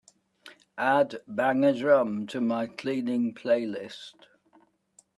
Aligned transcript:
add 0.79 1.19
bang 1.27 1.63
a 1.63 1.71
drum 1.77 2.25
to 2.25 2.41
my 2.41 2.65
cleaning 2.65 3.35
playlist 3.35 4.15